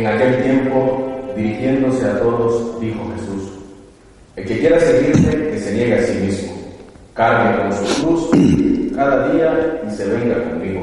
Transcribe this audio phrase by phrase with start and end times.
[0.00, 3.50] En aquel tiempo, dirigiéndose a todos, dijo Jesús,
[4.34, 6.52] el que quiera seguirme, que se niegue a sí mismo,
[7.12, 8.30] cargue con su cruz
[8.96, 10.80] cada día y se venga conmigo,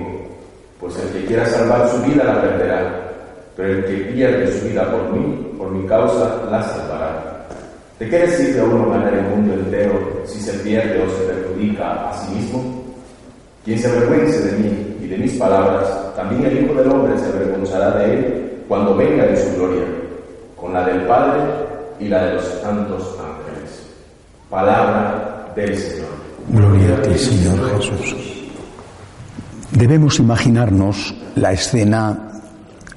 [0.80, 3.12] pues el que quiera salvar su vida la perderá,
[3.56, 7.48] pero el que pierde su vida por mí, por mi causa, la salvará.
[7.98, 11.24] ¿De qué le sirve a uno ganar el mundo entero si se pierde o se
[11.24, 12.84] perjudica a sí mismo?
[13.66, 17.26] Quien se avergüence de mí y de mis palabras, también el Hijo del Hombre se
[17.26, 19.86] avergonzará de él cuando venga de su gloria,
[20.56, 21.42] con la del Padre
[22.00, 23.88] y la de los santos ángeles.
[24.50, 26.08] Palabra del Señor.
[26.50, 28.28] Gloria a ti, Señor Jesús.
[29.72, 32.42] Debemos imaginarnos la escena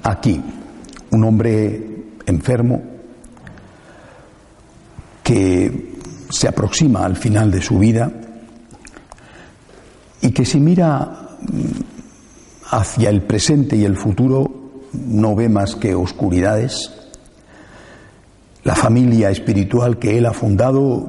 [0.03, 0.41] aquí.
[1.11, 1.83] Un hombre
[2.27, 2.83] enfermo
[5.23, 5.95] que
[6.31, 8.11] se aproxima al final de su vida
[10.21, 14.60] y que si mira mm, hacia el presente y el futuro
[14.93, 16.93] no ve más que oscuridades.
[18.65, 21.09] La familia espiritual que él ha fundado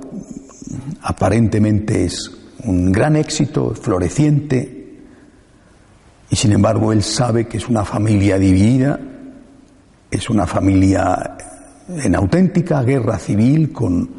[1.01, 2.31] aparentemente es
[2.63, 4.99] un gran éxito, floreciente,
[6.29, 8.99] y sin embargo él sabe que es una familia dividida,
[10.09, 11.37] es una familia
[11.89, 14.09] en auténtica guerra civil con,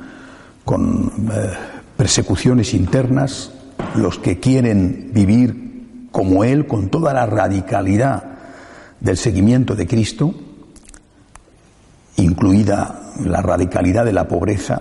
[0.64, 1.52] con eh,
[1.96, 3.52] persecuciones internas,
[3.94, 8.31] los que quieren vivir como él, con toda la radicalidad
[9.02, 10.32] del seguimiento de Cristo,
[12.16, 14.80] incluida la radicalidad de la pobreza,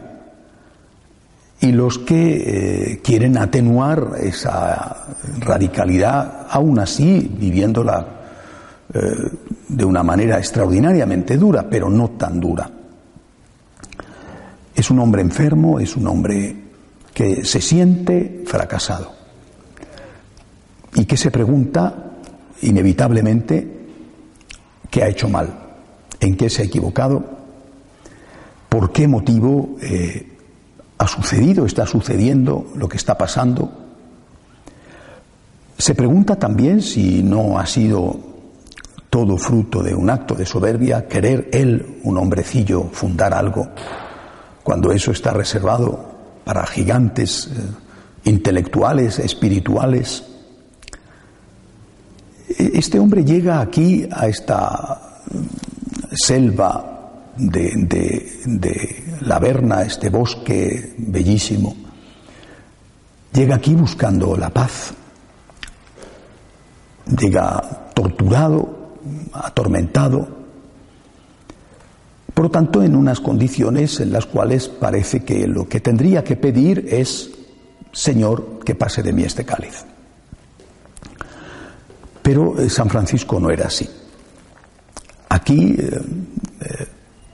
[1.60, 5.08] y los que eh, quieren atenuar esa
[5.40, 8.08] radicalidad, aún así viviéndola
[8.94, 9.00] eh,
[9.68, 12.70] de una manera extraordinariamente dura, pero no tan dura.
[14.76, 16.56] Es un hombre enfermo, es un hombre
[17.14, 19.12] que se siente fracasado
[20.96, 22.12] y que se pregunta
[22.62, 23.81] inevitablemente
[24.92, 25.50] qué ha hecho mal,
[26.20, 27.24] en qué se ha equivocado,
[28.70, 30.28] por qué motivo eh,
[30.98, 33.72] ha sucedido, está sucediendo lo que está pasando.
[35.78, 38.20] Se pregunta también si no ha sido
[39.10, 43.70] todo fruto de un acto de soberbia, querer él, un hombrecillo, fundar algo,
[44.64, 46.12] cuando eso está reservado
[46.44, 50.31] para gigantes eh, intelectuales, espirituales,
[52.58, 55.02] este hombre llega aquí a esta
[56.12, 56.92] selva
[57.38, 61.76] de, la Verna, este bosque bellísimo.
[63.34, 64.94] Llega aquí buscando la paz.
[67.18, 68.96] Llega torturado,
[69.34, 70.42] atormentado.
[72.34, 76.36] Por lo tanto, en unas condiciones en las cuales parece que lo que tendría que
[76.36, 77.32] pedir es,
[77.92, 79.86] Señor, que pase de mí este cáliz.
[82.22, 83.90] Pero eh, San Francisco no era así.
[85.30, 86.02] Aquí eh,
[86.62, 86.88] eh,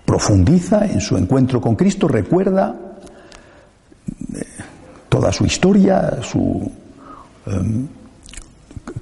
[0.05, 2.75] profundiza en su encuentro con Cristo, recuerda
[5.09, 6.71] toda su historia, su
[7.45, 7.87] em,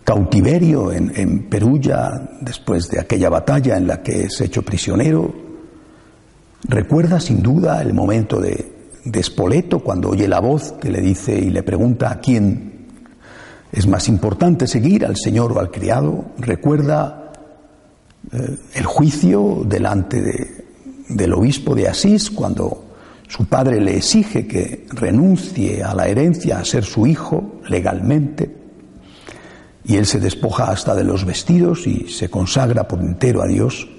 [0.04, 5.34] cautiverio en, Perulla después de aquella batalla en la que es hecho prisionero.
[6.64, 11.38] Recuerda sin duda el momento de, de Spoleto cuando oye la voz que le dice
[11.38, 12.75] y le pregunta a quién
[13.76, 16.26] es más importante seguir al Señor o al criado.
[16.38, 17.34] Recuerda
[18.32, 20.64] eh, el juicio delante
[21.10, 22.86] del obispo de Asís cuando
[23.28, 28.56] su padre le exige que renuncie a la herencia, a ser su hijo legalmente,
[29.84, 33.90] y él se despoja hasta de los vestidos y se consagra por entero a Dios.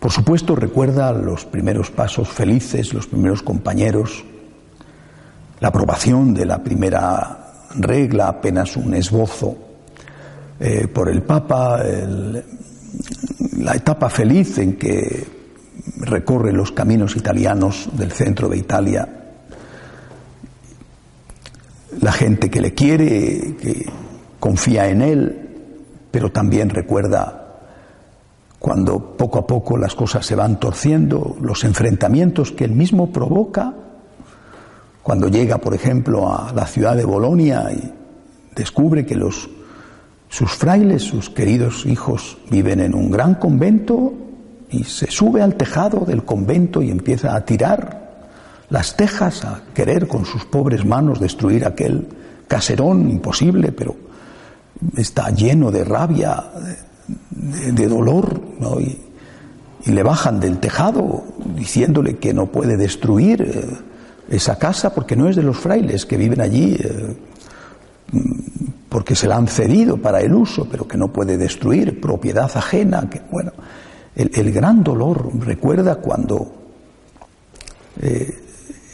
[0.00, 4.24] Por supuesto recuerda los primeros pasos felices, los primeros compañeros,
[5.60, 7.47] la aprobación de la primera
[7.78, 9.56] regla, apenas un esbozo
[10.60, 11.82] eh, por el Papa,
[13.58, 15.26] la etapa feliz en que
[16.00, 19.08] recorre los caminos italianos del centro de Italia,
[22.00, 23.86] la gente que le quiere, que
[24.38, 25.48] confía en él,
[26.10, 27.48] pero también recuerda
[28.58, 33.74] cuando poco a poco las cosas se van torciendo, los enfrentamientos que él mismo provoca
[35.08, 37.94] cuando llega, por ejemplo, a la ciudad de Bolonia y
[38.54, 39.48] descubre que los,
[40.28, 44.12] sus frailes, sus queridos hijos, viven en un gran convento
[44.68, 48.26] y se sube al tejado del convento y empieza a tirar
[48.68, 52.06] las tejas, a querer con sus pobres manos destruir aquel
[52.46, 53.96] caserón imposible, pero
[54.94, 56.44] está lleno de rabia,
[57.30, 58.42] de, dolor,
[59.86, 61.24] y, le bajan del tejado
[61.56, 63.88] diciéndole que no puede destruir.
[64.28, 67.16] Esa casa porque no es de los frailes que viven allí, eh,
[68.88, 73.08] porque se la han cedido para el uso, pero que no puede destruir, propiedad ajena,
[73.08, 73.52] que bueno,
[74.14, 75.30] el, gran dolor.
[75.38, 76.52] Recuerda cuando
[78.00, 78.38] eh,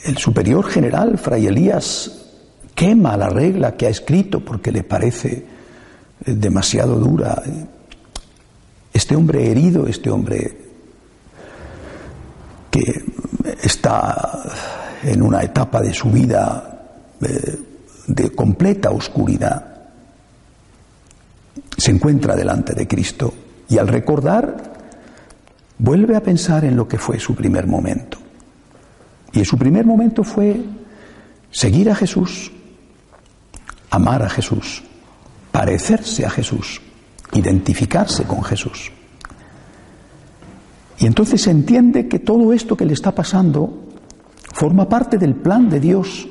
[0.05, 2.25] el superior general, Fray Elías,
[2.75, 5.47] quema la regla que ha escrito porque le parece
[6.25, 7.43] eh, demasiado dura.
[8.93, 10.59] Este hombre herido, este hombre
[12.71, 13.05] que
[13.63, 14.43] está
[15.05, 16.83] en una etapa de su vida
[17.21, 17.59] eh,
[18.07, 19.75] de completa oscuridad,
[21.77, 23.33] se encuentra delante de Cristo
[23.69, 24.73] y al recordar
[25.79, 28.19] vuelve a pensar en lo que fue su primer momento.
[29.33, 30.63] Y su primer momento fue
[31.51, 32.53] seguir a Jesús,
[33.91, 34.83] amar a Jesús,
[35.51, 36.81] parecerse a Jesús,
[37.33, 38.93] identificarse con Jesús.
[40.99, 43.84] Y entonces se entiende que todo esto que le está pasando
[44.55, 46.29] forma parte del plan de Dios.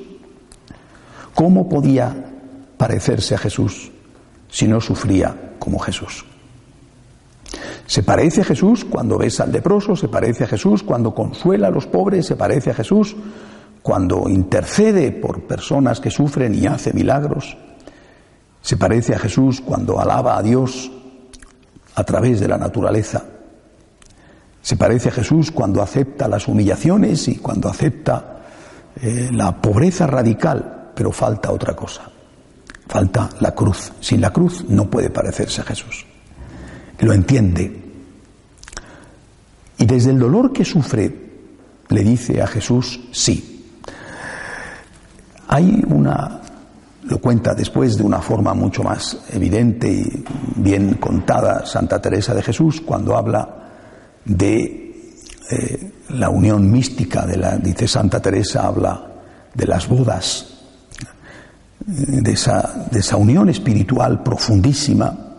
[1.35, 2.15] ¿Cómo podía
[2.77, 3.91] parecerse a Jesús
[4.47, 6.25] si no sufría como Jesús?
[7.85, 11.71] Se parece a Jesús cuando besa al leproso, se parece a Jesús cuando consuela a
[11.71, 13.15] los pobres, se parece a Jesús
[13.81, 17.57] cuando intercede por personas que sufren y hace milagros.
[18.61, 20.89] Se parece a Jesús cuando alaba a Dios
[21.95, 23.32] a través de la naturaleza.
[24.63, 28.39] Se parece a Jesús cuando acepta las humillaciones y cuando acepta
[28.95, 32.09] eh, la pobreza radical, pero falta otra cosa.
[32.87, 33.91] Falta la cruz.
[33.99, 36.05] Sin la cruz no puede parecerse a Jesús.
[36.99, 37.83] Lo entiende.
[39.79, 41.13] Y desde el dolor que sufre
[41.89, 43.67] le dice a Jesús sí.
[45.49, 46.39] Hay una,
[47.03, 50.25] lo cuenta después de una forma mucho más evidente y
[50.55, 53.59] bien contada Santa Teresa de Jesús cuando habla
[54.25, 55.09] de
[55.49, 59.11] eh, la unión mística de la, dice Santa Teresa, habla
[59.53, 60.49] de las bodas,
[61.85, 65.33] de esa, de esa unión espiritual profundísima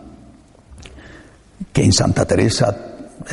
[1.73, 2.75] que en Santa Teresa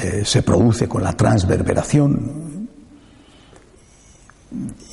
[0.02, 2.69] eh, se produce con la transverberación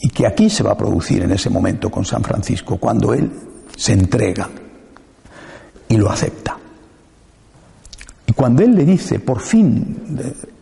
[0.01, 3.31] y que aquí se va a producir en ese momento con San Francisco, cuando él
[3.75, 4.49] se entrega
[5.87, 6.57] y lo acepta.
[8.39, 9.97] Cuando él le dice, por fin,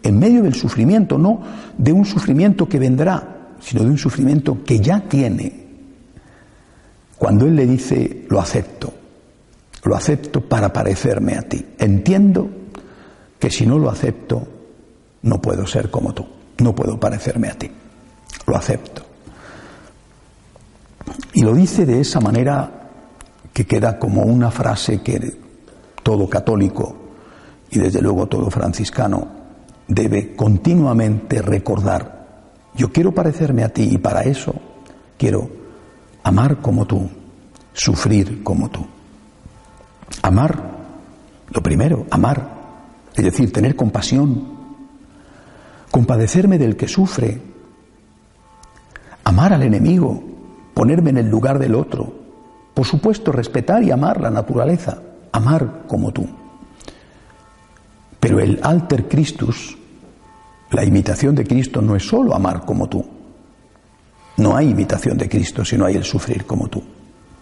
[0.01, 1.43] en medio del sufrimiento, no
[1.77, 5.67] de un sufrimiento que vendrá, sino de un sufrimiento que ya tiene,
[7.19, 8.91] cuando él le dice, lo acepto,
[9.83, 12.49] lo acepto para parecerme a ti, entiendo
[13.37, 14.47] que si no lo acepto,
[15.21, 16.25] no puedo ser como tú,
[16.57, 17.69] no puedo parecerme a ti
[18.47, 19.03] lo acepto.
[21.33, 22.89] Y lo dice de esa manera
[23.53, 25.37] que queda como una frase que
[26.01, 27.06] todo católico
[27.69, 29.27] y desde luego todo franciscano
[29.87, 32.17] debe continuamente recordar.
[32.75, 34.53] Yo quiero parecerme a ti y para eso
[35.17, 35.49] quiero
[36.23, 37.09] amar como tú,
[37.73, 38.85] sufrir como tú.
[40.21, 40.77] Amar,
[41.49, 42.57] lo primero, amar,
[43.15, 44.57] es decir, tener compasión,
[45.89, 47.41] compadecerme del que sufre,
[49.23, 50.23] amar al enemigo,
[50.73, 52.13] ponerme en el lugar del otro,
[52.73, 56.27] por supuesto respetar y amar la naturaleza, amar como tú.
[58.27, 59.77] Pero el alter Christus,
[60.71, 63.01] la imitación de Cristo no es solo amar como tú.
[64.35, 66.83] No hay imitación de Cristo si no hay el sufrir como tú,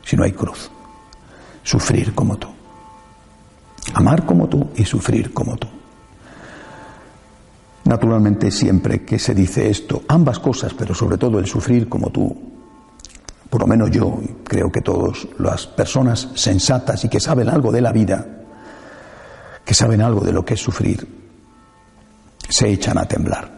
[0.04, 0.70] si no hay cruz.
[1.64, 2.50] Sufrir como tú.
[3.96, 5.68] Amar como tú y sufrir como tú.
[7.86, 12.32] Naturalmente, siempre que se dice esto, ambas cosas, pero sobre todo el sufrir como tú,
[13.50, 17.82] por lo menos yo, creo que todas las personas sensatas y que saben algo de
[17.82, 18.45] la vida,
[19.66, 21.08] que saben algo de lo que es sufrir,
[22.48, 23.52] se echan a temblar.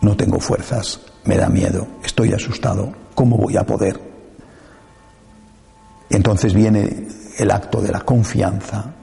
[0.00, 4.00] No tengo fuerzas, me da miedo, estoy asustado, ¿cómo voy a poder?
[6.10, 7.06] Entonces viene
[7.38, 8.94] el acto de la confianza,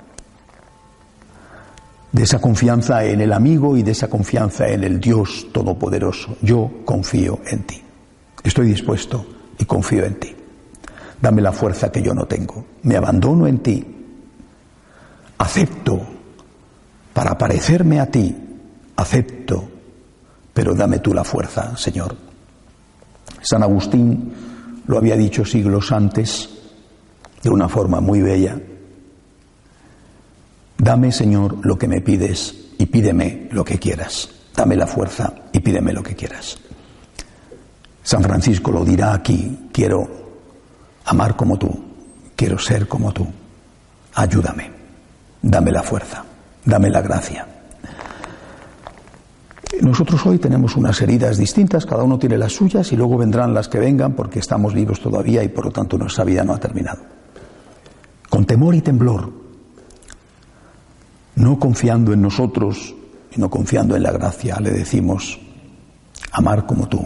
[2.11, 6.35] de esa confianza en el amigo y de esa confianza en el Dios Todopoderoso.
[6.41, 7.81] Yo confío en ti.
[8.43, 9.25] Estoy dispuesto
[9.57, 10.35] y confío en ti.
[11.21, 12.65] Dame la fuerza que yo no tengo.
[12.83, 14.00] Me abandono en ti.
[15.41, 15.99] Acepto
[17.13, 18.35] para parecerme a ti.
[18.95, 19.67] Acepto,
[20.53, 22.15] pero dame tú la fuerza, Señor.
[23.41, 24.31] San Agustín
[24.85, 26.47] lo había dicho siglos antes
[27.41, 28.55] de una forma muy bella.
[30.77, 34.29] Dame, Señor, lo que me pides y pídeme lo que quieras.
[34.55, 36.59] Dame la fuerza y pídeme lo que quieras.
[38.03, 40.07] San Francisco lo dirá aquí, quiero
[41.05, 41.83] amar como tú,
[42.35, 43.25] quiero ser como tú.
[44.13, 44.80] Ayúdame,
[45.41, 46.23] dame la fuerza,
[46.65, 47.47] dame la gracia.
[49.81, 53.67] Nosotros hoy tenemos unas heridas distintas, cada uno tiene las suyas y luego vendrán las
[53.67, 57.01] que vengan porque estamos vivos todavía y por lo tanto nuestra vida no ha terminado.
[58.29, 59.31] Con temor y temblor
[61.35, 62.93] no confiando en nosotros
[63.35, 65.39] y no confiando en la gracia, le decimos,
[66.31, 67.01] amar como tú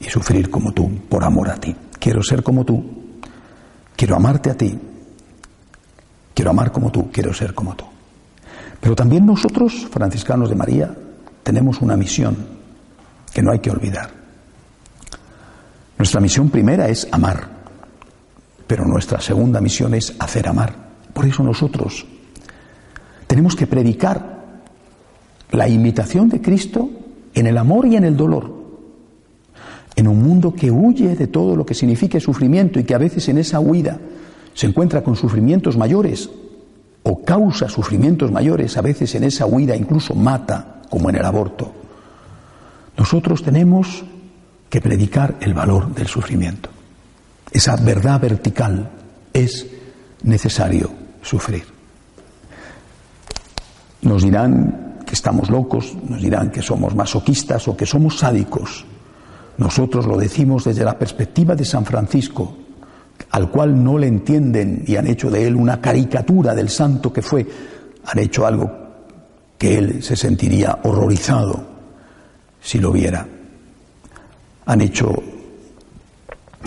[0.00, 1.74] y sufrir como tú por amor a ti.
[1.98, 2.84] Quiero ser como tú,
[3.96, 4.78] quiero amarte a ti,
[6.38, 7.84] quiero amar como tú, quiero ser como tú.
[8.80, 10.94] Pero también nosotros, franciscanos de María,
[11.42, 12.36] tenemos una misión
[13.34, 14.08] que no hay que olvidar.
[15.98, 17.48] Nuestra misión primera es amar,
[18.68, 20.72] pero nuestra segunda misión es hacer amar.
[21.12, 22.06] Por eso nosotros
[23.26, 24.38] tenemos que predicar
[25.50, 26.88] la imitación de Cristo
[27.34, 28.62] en el amor y en el dolor.
[29.96, 33.28] En un mundo que huye de todo lo que signifique sufrimiento y que a veces
[33.28, 33.98] en esa huida
[34.58, 36.28] se encuentra con sufrimientos mayores
[37.04, 41.72] o causa sufrimientos mayores, a veces en esa huida incluso mata, como en el aborto.
[42.96, 44.02] Nosotros tenemos
[44.68, 46.70] que predicar el valor del sufrimiento.
[47.52, 48.90] Esa verdad vertical
[49.32, 49.64] es
[50.24, 50.90] necesario
[51.22, 51.62] sufrir.
[54.02, 58.84] Nos dirán que estamos locos, nos dirán que somos masoquistas o que somos sádicos.
[59.56, 62.56] Nosotros lo decimos desde la perspectiva de San Francisco,
[63.30, 67.22] al cual no le entienden y han hecho de él una caricatura del santo que
[67.22, 67.46] fue,
[68.04, 68.70] han hecho algo
[69.58, 71.60] que él se sentiría horrorizado
[72.60, 73.26] si lo viera.
[74.66, 75.14] Han hecho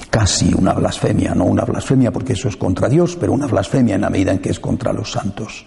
[0.09, 4.01] casi una blasfemia, no una blasfemia porque eso es contra Dios, pero una blasfemia en
[4.01, 5.65] la medida en que es contra los santos.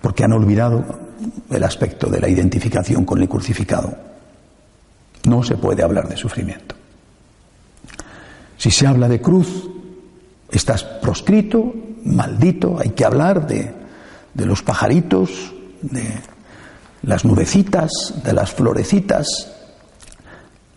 [0.00, 0.84] Porque han olvidado
[1.50, 3.94] el aspecto de la identificación con el crucificado.
[5.24, 6.74] No se puede hablar de sufrimiento.
[8.62, 9.68] Si se habla de cruz,
[10.48, 13.74] estás proscrito, maldito, hay que hablar de,
[14.36, 16.04] los pajaritos, de
[17.02, 17.90] las nubecitas,
[18.22, 19.52] de las florecitas,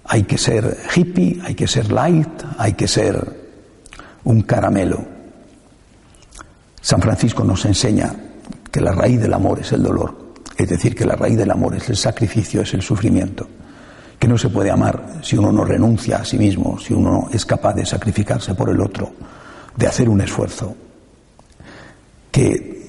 [0.04, 3.22] hay que ser hippie, hay que ser light, hay que ser
[4.24, 5.06] un caramelo.
[6.82, 8.16] San Francisco nos enseña
[8.72, 11.76] que la raíz del amor es el dolor, es decir, que la raíz del amor
[11.76, 13.48] es el sacrificio, es el sufrimiento
[14.26, 17.46] que no se puede amar si uno no renuncia a sí mismo, si uno es
[17.46, 19.14] capaz de sacrificarse por el otro,
[19.78, 20.76] de hacer un esfuerzo.
[22.32, 22.88] Que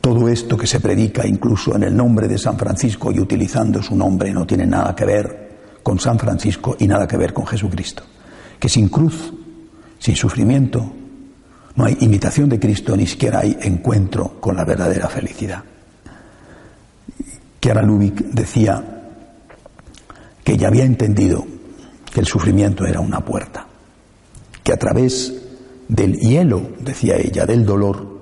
[0.00, 3.94] todo esto que se predica incluso en el nombre de San Francisco y utilizando su
[3.94, 5.50] nombre no tiene nada que ver
[5.82, 8.04] con San Francisco y nada que ver con Jesucristo.
[8.58, 9.30] Que sin cruz,
[9.98, 10.90] sin sufrimiento,
[11.76, 15.62] no hay imitación de Cristo, ni siquiera hay encuentro con la verdadera felicidad.
[17.60, 18.94] Kiara Lubick decía
[20.48, 21.44] que ella había entendido
[22.10, 23.66] que el sufrimiento era una puerta,
[24.64, 25.30] que a través
[25.86, 28.18] del hielo, decía ella, del dolor,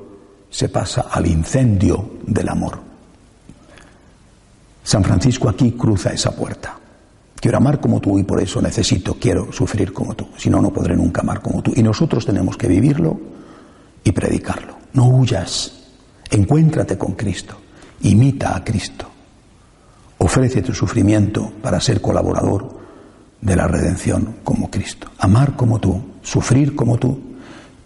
[0.50, 2.80] se pasa al incendio del amor.
[4.82, 6.76] San Francisco aquí cruza esa puerta.
[7.36, 10.26] Quiero amar como tú y por eso necesito, quiero sufrir como tú.
[10.36, 11.74] Si no, no podré nunca amar como tú.
[11.76, 13.20] Y nosotros tenemos que vivirlo
[14.02, 14.78] y predicarlo.
[14.94, 15.70] No huyas,
[16.28, 17.56] encuéntrate con Cristo,
[18.00, 19.12] imita a Cristo.
[20.26, 22.80] Ofrece tu sufrimiento para ser colaborador
[23.40, 25.06] de la redención como Cristo.
[25.18, 27.20] Amar como tú, sufrir como tú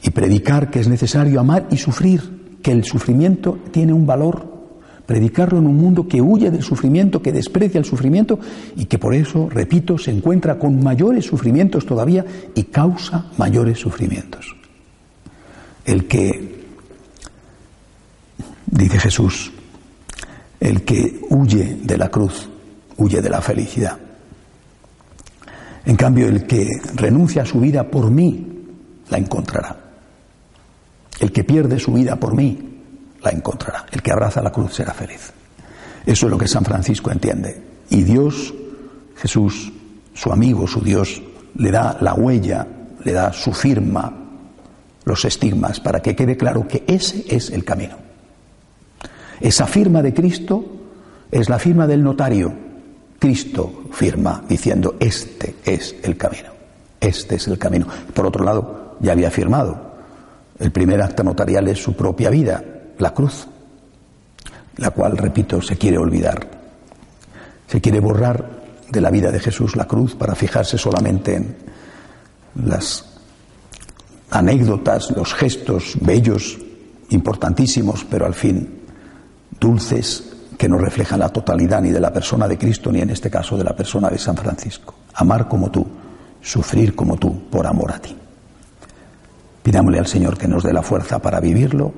[0.02, 4.70] y predicar que es necesario amar y sufrir, que el sufrimiento tiene un valor.
[5.04, 8.40] Predicarlo en un mundo que huye del sufrimiento, que desprecia el sufrimiento
[8.74, 14.56] y que por eso, repito, se encuentra con mayores sufrimientos todavía y causa mayores sufrimientos.
[15.84, 16.64] El que,
[18.66, 19.52] dice Jesús,
[20.60, 22.48] el que huye de la cruz,
[22.98, 23.98] huye de la felicidad.
[25.86, 28.46] En cambio, el que renuncia a su vida por mí,
[29.08, 29.76] la encontrará.
[31.18, 32.58] El que pierde su vida por mí,
[33.22, 33.86] la encontrará.
[33.90, 35.32] El que abraza la cruz será feliz.
[36.04, 37.62] Eso es lo que San Francisco entiende.
[37.88, 38.54] Y Dios,
[39.16, 39.72] Jesús,
[40.14, 41.22] su amigo, su Dios,
[41.56, 42.66] le da la huella,
[43.02, 44.12] le da su firma,
[45.04, 48.09] los estigmas, para que quede claro que ese es el camino.
[49.40, 50.64] Esa firma de Cristo
[51.30, 52.52] es la firma del notario.
[53.18, 56.50] Cristo firma diciendo, este es el camino,
[57.00, 57.86] este es el camino.
[58.14, 59.90] Por otro lado, ya había firmado.
[60.58, 62.62] El primer acta notarial es su propia vida,
[62.98, 63.46] la cruz,
[64.76, 66.46] la cual, repito, se quiere olvidar.
[67.66, 71.56] Se quiere borrar de la vida de Jesús la cruz para fijarse solamente en
[72.66, 73.06] las
[74.30, 76.58] anécdotas, los gestos bellos,
[77.10, 78.79] importantísimos, pero al fin
[79.60, 80.24] dulces
[80.56, 83.56] que no reflejan la totalidad ni de la persona de Cristo, ni en este caso
[83.56, 84.94] de la persona de San Francisco.
[85.14, 85.86] Amar como tú,
[86.40, 88.16] sufrir como tú, por amor a ti.
[89.62, 91.92] Pidámosle al Señor que nos dé la fuerza para vivirlo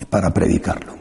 [0.00, 0.97] y para predicarlo.